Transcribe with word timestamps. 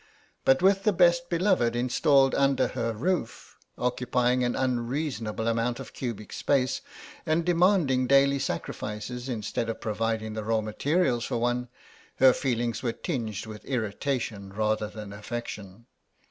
But 0.45 0.63
with 0.63 0.81
the 0.83 0.93
best 0.93 1.29
beloved 1.29 1.75
installed 1.75 2.33
under 2.33 2.69
her 2.69 2.91
roof, 2.91 3.55
occupying 3.77 4.43
an 4.43 4.55
unreasonable 4.55 5.47
amount 5.47 5.79
of 5.79 5.93
cubic 5.93 6.33
space, 6.33 6.81
and 7.23 7.45
demanding 7.45 8.07
daily 8.07 8.39
sacrifices 8.39 9.29
instead 9.29 9.69
of 9.69 9.79
providing 9.79 10.33
the 10.33 10.43
raw 10.43 10.61
material 10.61 11.21
for 11.21 11.37
one, 11.37 11.67
her 12.15 12.33
feelings 12.33 12.81
were 12.81 12.93
tinged 12.93 13.45
with 13.45 13.63
irritation 13.65 14.51
rather 14.51 14.87
than 14.87 15.13
affection. 15.13 15.85